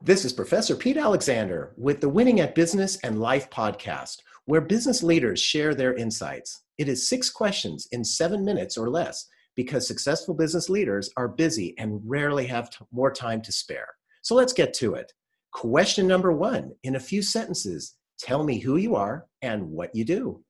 This 0.00 0.24
is 0.24 0.32
Professor 0.32 0.76
Pete 0.76 0.96
Alexander 0.96 1.74
with 1.76 2.00
the 2.00 2.08
Winning 2.08 2.38
at 2.38 2.54
Business 2.54 2.98
and 3.02 3.20
Life 3.20 3.50
podcast, 3.50 4.18
where 4.44 4.60
business 4.60 5.02
leaders 5.02 5.40
share 5.40 5.74
their 5.74 5.94
insights. 5.94 6.62
It 6.78 6.88
is 6.88 7.08
six 7.08 7.30
questions 7.30 7.88
in 7.90 8.04
seven 8.04 8.44
minutes 8.44 8.78
or 8.78 8.90
less 8.90 9.26
because 9.56 9.88
successful 9.88 10.34
business 10.34 10.68
leaders 10.68 11.10
are 11.16 11.26
busy 11.26 11.74
and 11.78 12.00
rarely 12.04 12.46
have 12.46 12.70
t- 12.70 12.84
more 12.92 13.10
time 13.10 13.42
to 13.42 13.50
spare. 13.50 13.88
So 14.22 14.36
let's 14.36 14.52
get 14.52 14.72
to 14.74 14.94
it. 14.94 15.12
Question 15.52 16.06
number 16.06 16.32
one 16.32 16.70
in 16.84 16.94
a 16.94 17.00
few 17.00 17.20
sentences 17.20 17.96
tell 18.20 18.44
me 18.44 18.60
who 18.60 18.76
you 18.76 18.94
are 18.94 19.26
and 19.42 19.68
what 19.68 19.96
you 19.96 20.04
do. 20.04 20.44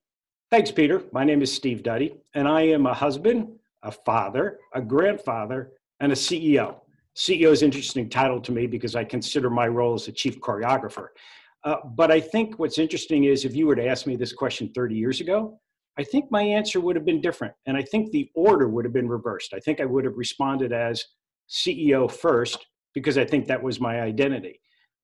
Thanks, 0.51 0.71
Peter. 0.71 1.05
My 1.11 1.25
name 1.25 1.41
is 1.41 1.51
Steve 1.51 1.83
Duddy, 1.83 2.19
and 2.35 2.47
I 2.47 2.63
am 2.63 2.85
a 2.85 2.93
husband, 2.93 3.49
a 3.83 3.93
father, 3.93 4.59
a 4.75 4.83
grandfather, 4.83 5.73
and 6.01 6.13
a 6.13 6.17
CEO. 6.17 6.81
CEO 7.19 7.51
is 7.51 7.63
an 7.63 7.67
interesting 7.67 8.09
title 8.09 8.41
to 8.41 8.53
me 8.53 8.69
because 8.69 8.95
I 8.95 9.03
consider 9.03 9.51
my 9.51 9.67
role 9.67 9.95
as 9.95 10.07
a 10.07 10.13
chief 10.13 10.41
choreographer. 10.41 11.09
Uh, 11.65 11.77
but 11.97 12.13
I 12.13 12.21
think 12.21 12.61
what's 12.61 12.79
interesting 12.79 13.25
is 13.25 13.45
if 13.45 13.57
you 13.57 13.67
were 13.67 13.75
to 13.75 13.87
ask 13.87 14.07
me 14.07 14.15
this 14.15 14.33
question 14.33 14.71
30 14.73 14.95
years 14.95 15.21
ago, 15.21 15.59
I 15.99 16.05
think 16.05 16.31
my 16.31 16.43
answer 16.43 16.79
would 16.79 16.95
have 16.95 17.05
been 17.05 17.21
different. 17.21 17.55
And 17.67 17.77
I 17.77 17.83
think 17.83 18.13
the 18.13 18.31
order 18.37 18.69
would 18.69 18.85
have 18.85 18.95
been 18.95 19.09
reversed. 19.09 19.53
I 19.53 19.59
think 19.59 19.81
I 19.81 19.85
would 19.85 20.05
have 20.05 20.17
responded 20.17 20.73
as 20.73 21.05
CEO 21.51 22.09
first 22.09 22.65
because 22.95 23.19
I 23.19 23.25
think 23.25 23.49
that 23.49 23.61
was 23.61 23.81
my 23.81 24.01
identity. 24.01 24.61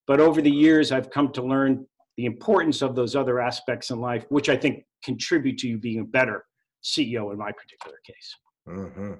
But 0.06 0.20
over 0.20 0.40
the 0.40 0.50
years, 0.50 0.92
I've 0.92 1.10
come 1.10 1.32
to 1.32 1.42
learn 1.42 1.84
the 2.16 2.26
importance 2.26 2.80
of 2.80 2.94
those 2.94 3.16
other 3.16 3.40
aspects 3.40 3.90
in 3.90 4.00
life, 4.00 4.24
which 4.28 4.48
I 4.48 4.56
think 4.56 4.84
contribute 5.02 5.58
to 5.58 5.68
you 5.68 5.78
being 5.78 5.98
a 5.98 6.04
better 6.04 6.44
CEO 6.84 7.32
in 7.32 7.38
my 7.38 7.50
particular 7.50 7.98
case. 8.06 8.36
Mm-hmm. 8.68 9.14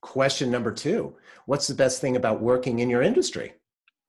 Question 0.00 0.50
number 0.50 0.72
two 0.72 1.16
What's 1.46 1.66
the 1.66 1.74
best 1.74 2.00
thing 2.00 2.16
about 2.16 2.40
working 2.40 2.78
in 2.78 2.90
your 2.90 3.02
industry? 3.02 3.54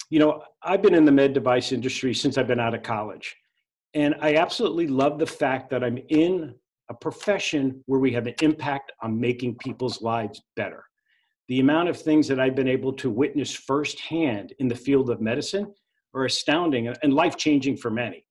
You 0.10 0.20
know, 0.20 0.44
I've 0.62 0.82
been 0.82 0.94
in 0.94 1.06
the 1.06 1.12
med 1.12 1.34
device 1.34 1.72
industry 1.72 2.14
since 2.14 2.38
I've 2.38 2.48
been 2.48 2.60
out 2.60 2.76
of 2.76 2.84
college. 2.84 3.36
And 3.94 4.16
I 4.22 4.36
absolutely 4.36 4.88
love 4.88 5.20
the 5.20 5.26
fact 5.26 5.70
that 5.72 5.84
I'm 5.84 5.98
in 6.10 6.56
a 6.90 6.94
profession 6.94 7.82
where 7.86 8.00
we 8.00 8.12
have 8.14 8.28
an 8.28 8.36
impact 8.42 8.92
on 9.02 9.20
making 9.20 9.56
people's 9.56 10.02
lives 10.02 10.42
better. 10.56 10.84
The 11.48 11.60
amount 11.60 11.90
of 11.90 12.00
things 12.00 12.28
that 12.28 12.40
I've 12.40 12.56
been 12.56 12.68
able 12.68 12.94
to 12.94 13.10
witness 13.10 13.54
firsthand 13.54 14.54
in 14.60 14.68
the 14.68 14.76
field 14.76 15.10
of 15.10 15.22
medicine 15.22 15.74
are 16.14 16.26
astounding 16.26 16.88
and 16.88 17.14
life 17.14 17.38
changing 17.38 17.78
for 17.78 17.90
many. 17.90 18.26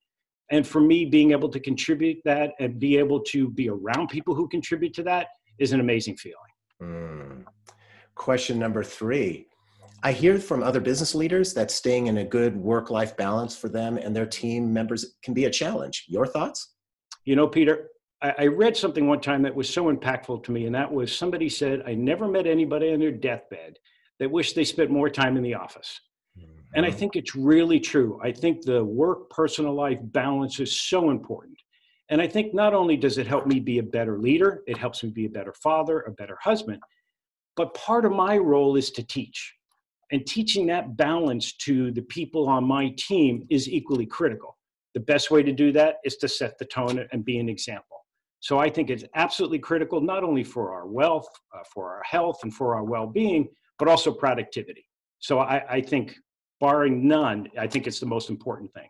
And 0.51 0.67
for 0.67 0.81
me, 0.81 1.05
being 1.05 1.31
able 1.31 1.49
to 1.49 1.61
contribute 1.61 2.19
that 2.25 2.53
and 2.59 2.79
be 2.79 2.97
able 2.97 3.21
to 3.25 3.49
be 3.49 3.69
around 3.69 4.09
people 4.09 4.35
who 4.35 4.49
contribute 4.49 4.95
to 4.95 5.03
that 5.05 5.29
is 5.59 5.73
an 5.73 5.81
amazing 5.81 6.17
feeling. 6.17 6.50
Mm. 6.81 7.45
Question 8.15 8.59
number 8.59 8.83
three. 8.83 9.47
I 10.03 10.13
hear 10.13 10.39
from 10.39 10.63
other 10.63 10.81
business 10.81 11.15
leaders 11.15 11.53
that 11.55 11.71
staying 11.71 12.07
in 12.07 12.19
a 12.19 12.25
good 12.25 12.57
work 12.57 12.91
life 12.91 13.17
balance 13.17 13.57
for 13.57 13.69
them 13.69 13.99
and 13.99 14.17
their 14.17 14.27
team 14.27 14.73
members 14.73 15.17
can 15.23 15.35
be 15.35 15.45
a 15.45 15.51
challenge. 15.51 16.07
Your 16.09 16.27
thoughts? 16.27 16.75
You 17.25 17.37
know, 17.37 17.47
Peter, 17.47 17.89
I, 18.23 18.35
I 18.39 18.47
read 18.47 18.77
something 18.77 19.07
one 19.07 19.21
time 19.21 19.43
that 19.43 19.55
was 19.55 19.69
so 19.69 19.95
impactful 19.95 20.45
to 20.45 20.53
me, 20.53 20.67
and 20.67 20.75
that 20.75 20.91
was 20.91 21.15
somebody 21.15 21.49
said, 21.49 21.83
I 21.87 21.95
never 21.95 22.29
met 22.29 22.47
anybody 22.47 22.93
on 22.93 23.01
their 23.01 23.13
deathbed 23.13 23.79
that 24.19 24.31
wished 24.31 24.55
they 24.55 24.65
spent 24.65 24.91
more 24.91 25.11
time 25.11 25.37
in 25.37 25.43
the 25.43 25.55
office. 25.55 26.01
Mm-hmm. 26.39 26.61
And 26.75 26.87
I 26.87 26.91
think 26.91 27.17
it's 27.17 27.35
really 27.35 27.81
true. 27.81 28.19
I 28.23 28.33
think 28.33 28.63
the 28.63 28.83
work 28.83 29.29
personal 29.29 29.75
life 29.75 29.99
balance 30.03 30.61
is 30.61 30.81
so 30.81 31.11
important. 31.11 31.59
And 32.11 32.21
I 32.21 32.27
think 32.27 32.53
not 32.53 32.75
only 32.75 32.97
does 32.97 33.19
it 33.19 33.27
help 33.27 33.47
me 33.47 33.61
be 33.61 33.79
a 33.79 33.83
better 33.83 34.19
leader, 34.19 34.63
it 34.67 34.77
helps 34.77 35.03
me 35.03 35.11
be 35.11 35.27
a 35.27 35.31
better 35.31 35.53
father, 35.53 36.01
a 36.01 36.11
better 36.11 36.37
husband, 36.43 36.83
but 37.57 37.73
part 37.75 38.05
of 38.05 38.13
my 38.13 38.37
role 38.37 38.77
is 38.77 38.91
to 38.93 39.03
teach. 39.03 39.55
And 40.11 40.27
teaching 40.27 40.67
that 40.67 40.97
balance 40.97 41.53
to 41.59 41.93
the 41.93 42.03
people 42.03 42.49
on 42.49 42.65
my 42.65 42.93
team 42.97 43.47
is 43.49 43.69
equally 43.69 44.07
critical. 44.07 44.59
The 44.95 45.01
best 45.01 45.31
way 45.31 45.45
to 45.45 45.53
do 45.53 45.71
that 45.73 45.97
is 46.05 46.17
to 46.17 46.29
set 46.29 46.59
the 46.59 46.65
tone 46.65 47.07
and 47.13 47.25
be 47.25 47.39
an 47.39 47.49
example. 47.49 47.99
So 48.41 48.59
I 48.59 48.71
think 48.71 48.91
it's 48.91 49.05
absolutely 49.15 49.61
critical, 49.61 50.01
not 50.01 50.25
only 50.25 50.43
for 50.43 50.73
our 50.73 50.89
wealth, 50.89 51.29
uh, 51.55 51.63
for 51.73 51.95
our 51.95 52.03
health, 52.03 52.41
and 52.43 52.53
for 52.53 52.75
our 52.75 52.83
well 52.83 53.07
being, 53.07 53.49
but 53.79 53.87
also 53.87 54.11
productivity. 54.11 54.87
So 55.21 55.39
I, 55.39 55.63
I, 55.69 55.81
think, 55.81 56.17
barring 56.59 57.07
none, 57.07 57.49
I 57.59 57.67
think 57.67 57.87
it's 57.87 58.01
the 58.01 58.07
most 58.07 58.31
important 58.31 58.73
thing. 58.73 58.89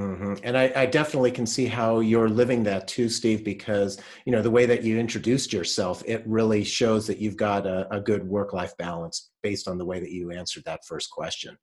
Mm-hmm. 0.00 0.34
And 0.44 0.56
I, 0.56 0.72
I, 0.74 0.86
definitely 0.86 1.30
can 1.30 1.44
see 1.44 1.66
how 1.66 2.00
you're 2.00 2.30
living 2.30 2.62
that 2.62 2.88
too, 2.88 3.10
Steve, 3.10 3.44
because 3.44 4.00
you 4.24 4.32
know 4.32 4.40
the 4.40 4.50
way 4.50 4.64
that 4.64 4.82
you 4.82 4.98
introduced 4.98 5.52
yourself, 5.52 6.02
it 6.06 6.22
really 6.26 6.64
shows 6.64 7.06
that 7.06 7.18
you've 7.18 7.36
got 7.36 7.66
a, 7.66 7.86
a 7.94 8.00
good 8.00 8.26
work-life 8.26 8.74
balance 8.78 9.30
based 9.42 9.68
on 9.68 9.76
the 9.76 9.84
way 9.84 10.00
that 10.00 10.10
you 10.10 10.30
answered 10.30 10.62
that 10.64 10.86
first 10.86 11.10
question. 11.10 11.54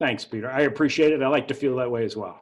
Thanks, 0.00 0.24
Peter. 0.24 0.50
I 0.50 0.62
appreciate 0.62 1.12
it. 1.12 1.22
I 1.22 1.28
like 1.28 1.46
to 1.48 1.54
feel 1.54 1.76
that 1.76 1.90
way 1.90 2.04
as 2.04 2.16
well. 2.16 2.40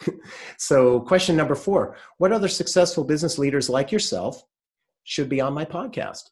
so, 0.58 1.00
question 1.00 1.36
number 1.36 1.54
four 1.54 1.96
What 2.16 2.32
other 2.32 2.48
successful 2.48 3.04
business 3.04 3.36
leaders 3.36 3.68
like 3.68 3.92
yourself 3.92 4.42
should 5.04 5.28
be 5.28 5.42
on 5.42 5.52
my 5.52 5.66
podcast? 5.66 6.22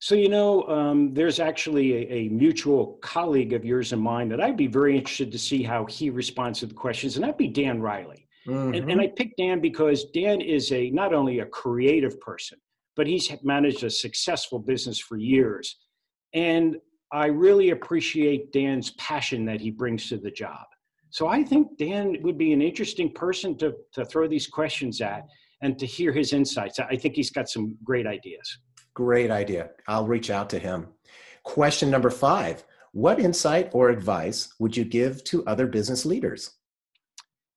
So, 0.00 0.14
you 0.14 0.28
know, 0.28 0.62
um, 0.68 1.12
there's 1.12 1.40
actually 1.40 1.92
a, 1.92 2.12
a, 2.12 2.28
mutual 2.28 2.98
colleague 3.02 3.52
of 3.52 3.64
yours 3.64 3.92
and 3.92 4.00
mine 4.00 4.28
that 4.28 4.40
I'd 4.40 4.56
be 4.56 4.68
very 4.68 4.96
interested 4.96 5.32
to 5.32 5.38
see 5.38 5.62
how 5.62 5.86
he 5.86 6.08
responds 6.08 6.60
to 6.60 6.66
the 6.66 6.74
questions, 6.74 7.16
and 7.16 7.24
that'd 7.24 7.36
be 7.36 7.48
Dan 7.48 7.80
Riley. 7.80 8.28
Mm-hmm. 8.46 8.74
And, 8.74 8.92
and 8.92 9.00
I 9.00 9.08
picked 9.08 9.38
Dan 9.38 9.60
because 9.60 10.06
Dan 10.14 10.40
is 10.40 10.70
a 10.70 10.90
not 10.90 11.12
only 11.12 11.40
a 11.40 11.46
creative 11.46 12.18
person, 12.20 12.58
but 12.96 13.06
he's 13.06 13.30
managed 13.42 13.82
a 13.82 13.90
successful 13.90 14.58
business 14.60 15.00
for 15.00 15.16
years. 15.16 15.76
And 16.32 16.76
I 17.12 17.26
really 17.26 17.70
appreciate 17.70 18.52
Dan's 18.52 18.90
passion 18.92 19.44
that 19.46 19.60
he 19.60 19.70
brings 19.70 20.08
to 20.08 20.16
the 20.16 20.30
job. 20.30 20.66
So 21.10 21.26
I 21.26 21.42
think 21.42 21.76
Dan 21.78 22.16
would 22.22 22.38
be 22.38 22.52
an 22.52 22.62
interesting 22.62 23.12
person 23.12 23.56
to, 23.58 23.74
to 23.94 24.04
throw 24.04 24.28
these 24.28 24.46
questions 24.46 25.00
at 25.00 25.24
and 25.62 25.78
to 25.78 25.86
hear 25.86 26.12
his 26.12 26.32
insights. 26.32 26.78
I 26.78 26.96
think 26.96 27.16
he's 27.16 27.30
got 27.30 27.48
some 27.48 27.76
great 27.82 28.06
ideas. 28.06 28.58
Great 28.98 29.30
idea. 29.30 29.70
I'll 29.86 30.08
reach 30.08 30.28
out 30.28 30.50
to 30.50 30.58
him. 30.58 30.88
Question 31.44 31.88
number 31.88 32.10
five 32.10 32.64
What 32.90 33.20
insight 33.20 33.70
or 33.72 33.90
advice 33.90 34.52
would 34.58 34.76
you 34.76 34.84
give 34.84 35.22
to 35.30 35.46
other 35.46 35.68
business 35.68 36.04
leaders? 36.04 36.56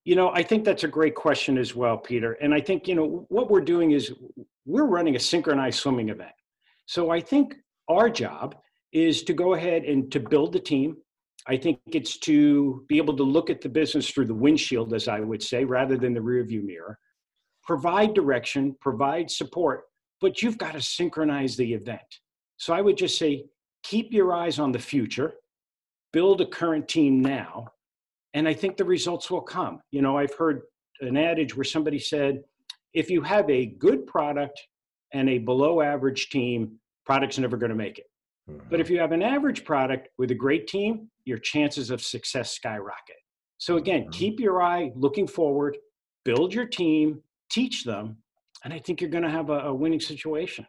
You 0.05 0.15
know, 0.15 0.29
I 0.29 0.43
think 0.43 0.63
that's 0.63 0.83
a 0.83 0.87
great 0.87 1.15
question 1.15 1.57
as 1.57 1.75
well, 1.75 1.97
Peter. 1.97 2.33
And 2.33 2.53
I 2.53 2.61
think, 2.61 2.87
you 2.87 2.93
know, 2.93 3.25
what 3.29 3.49
we're 3.49 3.67
doing 3.73 3.89
is 3.89 4.13
we're 4.67 4.85
running 4.85 5.15
a 5.15 5.19
synchronized 5.19 5.79
swimming 5.79 6.09
event. 6.09 6.35
So 6.85 7.09
I 7.09 7.19
think 7.19 7.55
our 7.89 8.07
job 8.07 8.57
is 8.93 9.23
to 9.23 9.33
go 9.33 9.55
ahead 9.55 9.83
and 9.83 10.11
to 10.11 10.19
build 10.19 10.53
the 10.53 10.59
team, 10.59 10.95
I 11.47 11.57
think 11.57 11.79
it's 11.87 12.19
to 12.19 12.85
be 12.87 12.97
able 12.97 13.17
to 13.17 13.23
look 13.23 13.49
at 13.49 13.61
the 13.61 13.69
business 13.69 14.11
through 14.11 14.27
the 14.27 14.35
windshield, 14.35 14.93
as 14.93 15.07
I 15.07 15.21
would 15.21 15.41
say, 15.41 15.65
rather 15.65 15.97
than 15.97 16.13
the 16.13 16.19
rearview 16.19 16.63
mirror, 16.63 16.99
provide 17.63 18.13
direction, 18.13 18.75
provide 18.79 19.31
support, 19.31 19.85
but 20.21 20.41
you've 20.41 20.57
got 20.57 20.73
to 20.73 20.81
synchronize 20.81 21.57
the 21.57 21.73
event. 21.73 22.01
So 22.57 22.73
I 22.73 22.81
would 22.81 22.97
just 22.97 23.17
say 23.17 23.45
keep 23.83 24.13
your 24.13 24.33
eyes 24.33 24.59
on 24.59 24.71
the 24.71 24.79
future, 24.79 25.33
build 26.13 26.41
a 26.41 26.45
current 26.45 26.87
team 26.87 27.21
now, 27.21 27.67
and 28.33 28.47
I 28.47 28.53
think 28.53 28.77
the 28.77 28.85
results 28.85 29.29
will 29.29 29.41
come. 29.41 29.81
You 29.91 30.01
know, 30.01 30.17
I've 30.17 30.35
heard 30.35 30.61
an 31.01 31.17
adage 31.17 31.55
where 31.55 31.63
somebody 31.63 31.99
said, 31.99 32.43
if 32.93 33.09
you 33.09 33.21
have 33.21 33.49
a 33.49 33.65
good 33.65 34.05
product 34.05 34.59
and 35.13 35.29
a 35.29 35.39
below 35.39 35.81
average 35.81 36.29
team, 36.29 36.79
product's 37.05 37.39
never 37.39 37.57
going 37.57 37.71
to 37.71 37.75
make 37.75 37.97
it. 37.97 38.05
Mm-hmm. 38.49 38.67
But 38.69 38.79
if 38.79 38.89
you 38.89 38.99
have 38.99 39.11
an 39.11 39.23
average 39.23 39.65
product 39.65 40.09
with 40.17 40.31
a 40.31 40.35
great 40.35 40.67
team, 40.67 41.09
your 41.25 41.37
chances 41.37 41.89
of 41.89 42.01
success 42.01 42.51
skyrocket. 42.51 43.15
So 43.57 43.77
again, 43.77 44.01
mm-hmm. 44.01 44.11
keep 44.11 44.39
your 44.39 44.61
eye 44.61 44.91
looking 44.95 45.27
forward, 45.27 45.77
build 46.23 46.53
your 46.53 46.65
team, 46.65 47.21
teach 47.49 47.83
them, 47.83 48.17
and 48.63 48.73
I 48.73 48.79
think 48.79 49.01
you're 49.01 49.09
going 49.09 49.23
to 49.23 49.29
have 49.29 49.49
a, 49.49 49.59
a 49.59 49.73
winning 49.73 49.99
situation. 49.99 50.65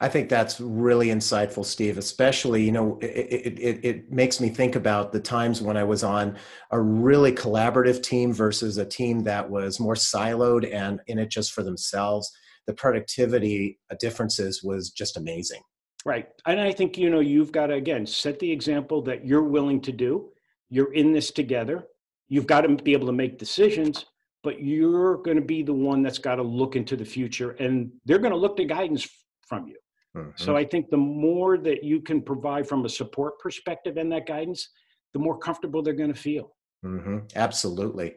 I 0.00 0.08
think 0.08 0.28
that's 0.30 0.60
really 0.60 1.08
insightful, 1.08 1.64
Steve. 1.64 1.98
Especially, 1.98 2.64
you 2.64 2.72
know, 2.72 2.98
it, 3.02 3.06
it, 3.06 3.58
it, 3.58 3.84
it, 3.84 4.12
makes 4.12 4.40
me 4.40 4.48
think 4.48 4.76
about 4.76 5.12
the 5.12 5.20
times 5.20 5.60
when 5.60 5.76
I 5.76 5.84
was 5.84 6.02
on 6.02 6.36
a 6.70 6.80
really 6.80 7.32
collaborative 7.32 8.02
team 8.02 8.32
versus 8.32 8.78
a 8.78 8.86
team 8.86 9.24
that 9.24 9.48
was 9.48 9.78
more 9.78 9.94
siloed 9.94 10.72
and 10.72 11.00
in 11.06 11.18
it 11.18 11.30
just 11.30 11.52
for 11.52 11.62
themselves. 11.62 12.30
The 12.66 12.72
productivity 12.72 13.78
differences 14.00 14.62
was 14.62 14.90
just 14.90 15.18
amazing. 15.18 15.60
Right. 16.06 16.28
And 16.46 16.60
I 16.60 16.72
think, 16.72 16.96
you 16.96 17.10
know, 17.10 17.20
you've 17.20 17.52
got 17.52 17.66
to, 17.66 17.74
again, 17.74 18.06
set 18.06 18.38
the 18.38 18.50
example 18.50 19.02
that 19.02 19.26
you're 19.26 19.42
willing 19.42 19.80
to 19.82 19.92
do. 19.92 20.30
You're 20.70 20.92
in 20.94 21.12
this 21.12 21.30
together. 21.30 21.84
You've 22.28 22.46
got 22.46 22.62
to 22.62 22.76
be 22.76 22.94
able 22.94 23.06
to 23.06 23.12
make 23.12 23.38
decisions, 23.38 24.06
but 24.44 24.62
you're 24.62 25.16
going 25.16 25.38
to 25.38 25.42
be 25.42 25.62
the 25.62 25.72
one 25.72 26.02
that's 26.02 26.18
got 26.18 26.36
to 26.36 26.42
look 26.42 26.76
into 26.76 26.96
the 26.96 27.04
future 27.04 27.52
and 27.52 27.90
they're 28.04 28.18
going 28.18 28.30
to 28.30 28.38
look 28.38 28.56
to 28.58 28.64
guidance 28.64 29.08
from 29.48 29.66
you. 29.66 29.76
Mm-hmm. 30.16 30.30
So 30.36 30.56
I 30.56 30.64
think 30.64 30.90
the 30.90 30.96
more 30.96 31.58
that 31.58 31.82
you 31.82 32.00
can 32.00 32.22
provide 32.22 32.68
from 32.68 32.84
a 32.84 32.88
support 32.88 33.40
perspective 33.40 33.96
and 33.96 34.12
that 34.12 34.26
guidance, 34.26 34.68
the 35.14 35.18
more 35.18 35.38
comfortable 35.38 35.82
they're 35.82 35.94
going 35.94 36.12
to 36.12 36.20
feel. 36.20 36.54
Mm-hmm. 36.84 37.18
Absolutely. 37.34 38.14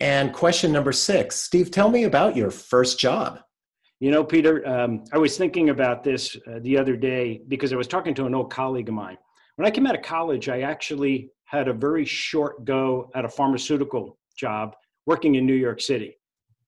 And 0.00 0.32
question 0.32 0.72
number 0.72 0.92
six 0.92 1.36
Steve, 1.36 1.70
tell 1.70 1.90
me 1.90 2.04
about 2.04 2.34
your 2.34 2.50
first 2.50 2.98
job. 2.98 3.40
You 4.00 4.12
know, 4.12 4.24
Peter, 4.24 4.66
um, 4.66 5.04
I 5.12 5.18
was 5.18 5.36
thinking 5.36 5.70
about 5.70 6.04
this 6.04 6.36
uh, 6.46 6.60
the 6.62 6.78
other 6.78 6.96
day 6.96 7.42
because 7.48 7.72
I 7.72 7.76
was 7.76 7.88
talking 7.88 8.14
to 8.14 8.26
an 8.26 8.34
old 8.34 8.50
colleague 8.50 8.88
of 8.88 8.94
mine. 8.94 9.18
When 9.56 9.66
I 9.66 9.70
came 9.72 9.86
out 9.86 9.96
of 9.96 10.02
college, 10.02 10.48
I 10.48 10.60
actually 10.60 11.30
had 11.46 11.66
a 11.66 11.72
very 11.72 12.04
short 12.04 12.64
go 12.64 13.10
at 13.16 13.24
a 13.24 13.28
pharmaceutical 13.28 14.16
job 14.36 14.76
working 15.08 15.36
in 15.36 15.46
New 15.46 15.54
York 15.54 15.80
City, 15.80 16.14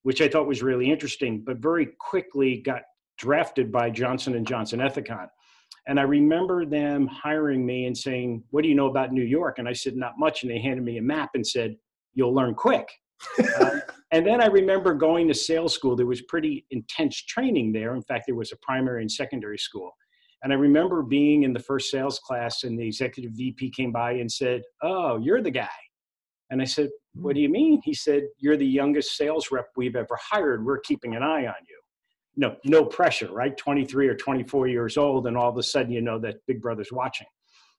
which 0.02 0.22
I 0.22 0.28
thought 0.28 0.46
was 0.46 0.62
really 0.62 0.90
interesting, 0.90 1.42
but 1.44 1.58
very 1.58 1.90
quickly 2.00 2.56
got 2.56 2.80
drafted 3.18 3.70
by 3.70 3.90
Johnson 3.90 4.34
and 4.34 4.46
Johnson 4.46 4.80
Ethicon. 4.80 5.28
And 5.86 6.00
I 6.00 6.04
remember 6.04 6.64
them 6.64 7.06
hiring 7.06 7.66
me 7.66 7.84
and 7.84 7.96
saying, 7.96 8.42
"What 8.48 8.62
do 8.62 8.70
you 8.70 8.74
know 8.74 8.86
about 8.86 9.12
New 9.12 9.28
York?" 9.38 9.58
And 9.58 9.68
I 9.68 9.74
said, 9.74 9.94
"Not 9.94 10.18
much." 10.18 10.42
And 10.42 10.50
they 10.50 10.58
handed 10.58 10.84
me 10.84 10.96
a 10.96 11.02
map 11.02 11.30
and 11.34 11.46
said, 11.46 11.76
"You'll 12.14 12.34
learn 12.34 12.54
quick." 12.54 12.88
uh, 13.60 13.80
and 14.10 14.26
then 14.26 14.40
I 14.40 14.46
remember 14.46 14.94
going 14.94 15.28
to 15.28 15.34
sales 15.34 15.74
school. 15.74 15.94
There 15.94 16.06
was 16.06 16.22
pretty 16.22 16.64
intense 16.70 17.22
training 17.26 17.72
there. 17.72 17.94
In 17.94 18.02
fact, 18.02 18.24
there 18.26 18.36
was 18.36 18.52
a 18.52 18.56
primary 18.62 19.02
and 19.02 19.12
secondary 19.12 19.58
school. 19.58 19.90
And 20.42 20.50
I 20.50 20.56
remember 20.56 21.02
being 21.02 21.42
in 21.42 21.52
the 21.52 21.60
first 21.60 21.90
sales 21.90 22.18
class, 22.18 22.64
and 22.64 22.78
the 22.78 22.86
executive 22.86 23.32
VP 23.32 23.70
came 23.72 23.92
by 23.92 24.12
and 24.12 24.32
said, 24.32 24.62
Oh, 24.82 25.18
you're 25.18 25.42
the 25.42 25.50
guy. 25.50 25.68
And 26.50 26.60
I 26.60 26.64
said, 26.64 26.90
What 27.14 27.34
do 27.34 27.40
you 27.40 27.48
mean? 27.48 27.80
He 27.84 27.94
said, 27.94 28.24
You're 28.38 28.56
the 28.56 28.66
youngest 28.66 29.16
sales 29.16 29.50
rep 29.50 29.68
we've 29.76 29.96
ever 29.96 30.18
hired. 30.20 30.64
We're 30.64 30.80
keeping 30.80 31.14
an 31.16 31.22
eye 31.22 31.46
on 31.46 31.54
you. 31.68 31.80
No, 32.36 32.56
no 32.64 32.84
pressure, 32.84 33.32
right? 33.32 33.56
23 33.56 34.08
or 34.08 34.16
24 34.16 34.68
years 34.68 34.96
old, 34.96 35.26
and 35.26 35.36
all 35.36 35.48
of 35.48 35.56
a 35.58 35.62
sudden 35.62 35.92
you 35.92 36.00
know 36.00 36.18
that 36.20 36.36
Big 36.46 36.60
Brother's 36.62 36.92
watching. 36.92 37.26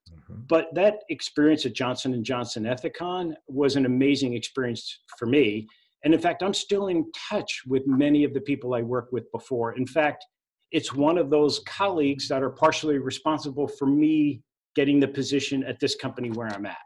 Mm-hmm. 0.09 0.41
But 0.47 0.67
that 0.73 0.99
experience 1.09 1.65
at 1.65 1.73
Johnson 1.73 2.13
and 2.13 2.25
Johnson 2.25 2.63
Ethicon 2.63 3.33
was 3.47 3.75
an 3.75 3.85
amazing 3.85 4.33
experience 4.33 4.99
for 5.17 5.25
me. 5.25 5.67
And 6.03 6.13
in 6.13 6.19
fact, 6.19 6.41
I'm 6.43 6.53
still 6.53 6.87
in 6.87 7.05
touch 7.29 7.61
with 7.67 7.85
many 7.85 8.23
of 8.23 8.33
the 8.33 8.41
people 8.41 8.73
I 8.73 8.81
worked 8.81 9.13
with 9.13 9.31
before. 9.31 9.73
In 9.77 9.85
fact, 9.85 10.25
it's 10.71 10.93
one 10.93 11.17
of 11.17 11.29
those 11.29 11.59
colleagues 11.65 12.27
that 12.29 12.41
are 12.41 12.49
partially 12.49 12.97
responsible 12.97 13.67
for 13.67 13.85
me 13.85 14.41
getting 14.75 14.99
the 14.99 15.07
position 15.07 15.63
at 15.63 15.79
this 15.79 15.95
company 15.95 16.31
where 16.31 16.47
I'm 16.47 16.65
at. 16.65 16.77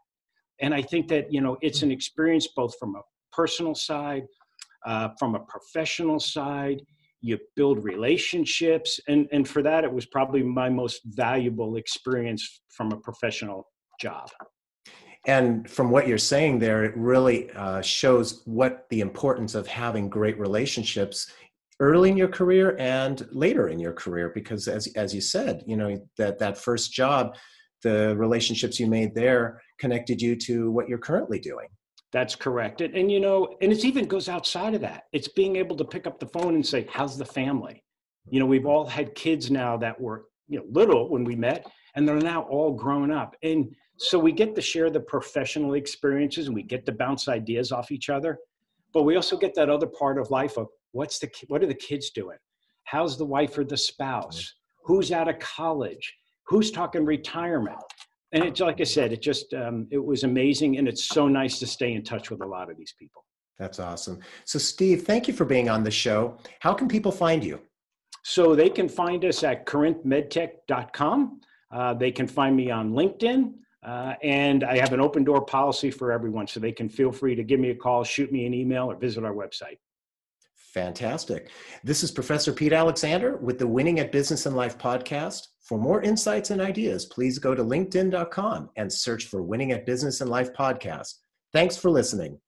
And 0.62 0.74
I 0.74 0.82
think 0.82 1.08
that, 1.10 1.32
you 1.32 1.42
know, 1.42 1.58
it's 1.62 1.82
an 1.82 1.92
experience 1.92 2.48
both 2.56 2.78
from 2.80 2.96
a 2.96 3.02
personal 3.32 3.76
side, 3.76 4.24
uh, 4.86 5.10
from 5.20 5.36
a 5.36 5.40
professional 5.40 6.20
side. 6.20 6.82
You 7.22 7.40
build 7.56 7.84
relationships. 7.84 9.00
And, 9.08 9.28
and 9.32 9.48
for 9.48 9.64
that, 9.64 9.84
it 9.84 9.92
was 9.92 10.06
probably 10.06 10.44
my 10.44 10.70
most 10.70 11.02
valuable 11.06 11.76
experience 11.78 12.62
from 12.70 12.92
a 12.92 12.98
professional 12.98 13.68
job. 14.00 14.30
And 15.28 15.68
from 15.68 15.90
what 15.90 16.08
you're 16.08 16.20
saying 16.20 16.60
there, 16.60 16.84
it 16.84 16.96
really 16.96 17.50
uh, 17.52 17.82
shows 17.82 18.44
what 18.46 18.86
the 18.92 19.02
importance 19.02 19.56
of 19.56 19.66
having 19.66 20.08
great 20.08 20.40
relationships 20.40 21.32
early 21.80 22.10
in 22.10 22.18
your 22.18 22.28
career 22.28 22.76
and 22.80 23.28
later 23.32 23.68
in 23.68 23.80
your 23.80 23.92
career 23.92 24.32
because 24.34 24.68
as 24.68 24.88
as 24.96 25.14
you 25.14 25.20
said 25.20 25.64
you 25.68 25.76
know 25.76 26.00
that 26.18 26.40
that 26.40 26.58
first 26.58 26.94
job 26.94 27.36
the 27.84 28.16
relationships 28.16 28.80
you 28.80 28.88
made 28.88 29.14
there 29.14 29.62
connected 29.80 30.22
you 30.22 30.36
to 30.36 30.72
what 30.72 30.88
you're 30.88 30.98
currently 30.98 31.40
doing. 31.40 31.68
That's 32.12 32.36
correct. 32.36 32.82
And, 32.82 32.96
and 32.96 33.12
you 33.12 33.20
know 33.20 33.58
and 33.62 33.72
it 33.72 33.84
even 33.84 34.06
goes 34.06 34.30
outside 34.30 34.74
of 34.74 34.82
that. 34.82 35.04
It's 35.12 35.28
being 35.28 35.56
able 35.58 35.76
to 35.78 35.86
pick 35.86 36.08
up 36.08 36.20
the 36.20 36.28
phone 36.28 36.56
and 36.56 36.66
say 36.66 36.88
how's 36.90 37.18
the 37.18 37.26
family? 37.26 37.84
You 38.30 38.40
know 38.40 38.46
we've 38.46 38.66
all 38.66 38.86
had 38.86 39.16
kids 39.16 39.52
now 39.52 39.78
that 39.78 40.00
were 40.00 40.26
you 40.48 40.60
know 40.60 40.66
little 40.70 41.10
when 41.10 41.24
we 41.24 41.36
met 41.36 41.68
and 41.96 42.08
they're 42.08 42.16
now 42.16 42.44
all 42.44 42.74
grown 42.74 43.12
up. 43.12 43.36
And 43.44 43.74
so 43.98 44.20
we 44.20 44.32
get 44.32 44.56
to 44.56 44.62
share 44.62 44.90
the 44.90 45.00
professional 45.00 45.74
experiences 45.74 46.48
and 46.48 46.56
we 46.56 46.64
get 46.64 46.86
to 46.86 46.92
bounce 46.92 47.28
ideas 47.28 47.72
off 47.72 47.92
each 47.92 48.10
other. 48.10 48.38
But 48.94 49.04
we 49.04 49.16
also 49.16 49.38
get 49.38 49.56
that 49.56 49.70
other 49.70 49.88
part 49.88 50.18
of 50.18 50.30
life 50.32 50.58
of 50.58 50.68
what's 50.92 51.20
the 51.20 51.30
what 51.48 51.64
are 51.64 51.68
the 51.68 51.74
kids 51.74 52.12
doing? 52.12 52.38
How's 52.86 53.18
the 53.18 53.26
wife 53.26 53.58
or 53.58 53.64
the 53.64 53.78
spouse? 53.78 54.40
Mm-hmm. 54.40 54.94
Who's 54.94 55.12
out 55.12 55.28
of 55.28 55.40
college? 55.40 56.16
Who's 56.48 56.72
talking 56.72 57.04
retirement 57.06 57.78
and 58.32 58.44
it's 58.44 58.60
like 58.60 58.82
i 58.82 58.84
said 58.84 59.12
it 59.14 59.22
just 59.22 59.54
um, 59.54 59.88
it 59.92 60.04
was 60.04 60.24
amazing 60.24 60.78
and 60.78 60.88
it's 60.88 61.06
so 61.06 61.28
nice 61.28 61.60
to 61.60 61.68
stay 61.68 61.94
in 61.94 62.04
touch 62.04 62.30
with 62.30 62.42
a 62.42 62.46
lot 62.46 62.70
of 62.70 62.78
these 62.78 62.94
people. 63.00 63.24
That's 63.58 63.80
awesome. 63.80 64.20
So 64.46 64.60
steve 64.60 65.04
thank 65.04 65.28
you 65.28 65.34
for 65.34 65.46
being 65.46 65.70
on 65.70 65.84
the 65.84 65.92
show. 65.92 66.38
How 66.60 66.74
can 66.74 66.88
people 66.88 67.12
find 67.12 67.44
you? 67.44 67.62
So 68.24 68.56
they 68.56 68.70
can 68.70 68.90
find 68.90 69.24
us 69.24 69.44
at 69.44 69.66
corinthmedtech.com 69.66 71.42
uh, 71.72 71.94
they 71.94 72.12
can 72.12 72.28
find 72.28 72.56
me 72.56 72.72
on 72.72 72.92
linkedin 72.92 73.54
uh, 73.86 74.16
and 74.24 74.64
I 74.64 74.78
have 74.80 74.94
an 74.94 75.00
open 75.00 75.24
door 75.24 75.46
policy 75.46 75.92
for 75.92 76.12
everyone, 76.12 76.48
so 76.48 76.60
they 76.60 76.72
can 76.72 76.90
feel 76.90 77.12
free 77.12 77.36
to 77.36 77.44
give 77.44 77.60
me 77.60 77.70
a 77.70 77.76
call, 77.76 78.04
shoot 78.04 78.32
me 78.32 78.48
an 78.48 78.54
email, 78.54 78.90
or 78.90 78.96
visit 78.96 79.24
our 79.24 79.34
website. 79.34 79.78
Fantastic. 80.76 81.52
This 81.86 82.04
is 82.04 82.12
Professor 82.12 82.52
Pete 82.52 82.74
Alexander 82.74 83.38
with 83.38 83.60
the 83.60 83.66
Winning 83.66 84.02
at 84.02 84.12
Business 84.12 84.46
and 84.46 84.58
Life 84.58 84.78
podcast. 84.78 85.48
For 85.62 85.78
more 85.78 86.02
insights 86.02 86.50
and 86.50 86.60
ideas, 86.60 87.06
please 87.06 87.40
go 87.40 87.56
to 87.56 87.64
linkedin.com 87.64 88.72
and 88.76 88.92
search 88.92 89.28
for 89.28 89.42
Winning 89.42 89.72
at 89.72 89.86
Business 89.86 90.20
and 90.20 90.30
Life 90.30 90.52
podcast. 90.52 91.14
Thanks 91.54 91.78
for 91.78 91.90
listening. 91.90 92.40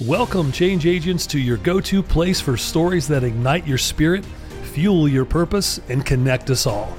Welcome, 0.00 0.52
change 0.52 0.86
agents, 0.86 1.26
to 1.26 1.38
your 1.38 1.58
go 1.58 1.78
to 1.82 2.02
place 2.02 2.40
for 2.40 2.56
stories 2.56 3.06
that 3.08 3.22
ignite 3.22 3.66
your 3.66 3.76
spirit, 3.76 4.24
fuel 4.72 5.06
your 5.06 5.26
purpose, 5.26 5.78
and 5.90 6.06
connect 6.06 6.48
us 6.48 6.66
all. 6.66 6.96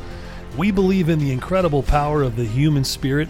We 0.59 0.69
believe 0.69 1.09
in 1.09 1.17
the 1.17 1.31
incredible 1.31 1.81
power 1.81 2.21
of 2.21 2.35
the 2.35 2.45
human 2.45 2.83
spirit, 2.83 3.29